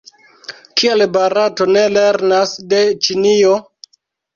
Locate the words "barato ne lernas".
1.19-2.59